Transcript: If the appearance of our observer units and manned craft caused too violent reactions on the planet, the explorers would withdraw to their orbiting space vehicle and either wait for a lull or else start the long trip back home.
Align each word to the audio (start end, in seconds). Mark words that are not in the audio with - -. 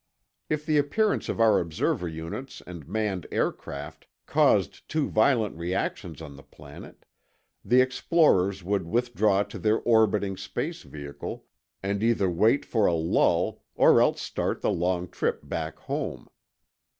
If 0.49 0.65
the 0.65 0.79
appearance 0.79 1.29
of 1.29 1.39
our 1.39 1.59
observer 1.59 2.07
units 2.07 2.63
and 2.65 2.87
manned 2.87 3.27
craft 3.59 4.07
caused 4.25 4.89
too 4.89 5.07
violent 5.07 5.55
reactions 5.59 6.23
on 6.23 6.35
the 6.35 6.41
planet, 6.41 7.05
the 7.63 7.81
explorers 7.81 8.63
would 8.63 8.87
withdraw 8.87 9.43
to 9.43 9.59
their 9.59 9.79
orbiting 9.81 10.37
space 10.37 10.81
vehicle 10.81 11.45
and 11.83 12.01
either 12.01 12.31
wait 12.31 12.65
for 12.65 12.87
a 12.87 12.95
lull 12.95 13.63
or 13.75 14.01
else 14.01 14.23
start 14.23 14.61
the 14.61 14.71
long 14.71 15.07
trip 15.07 15.47
back 15.47 15.77
home. 15.77 16.27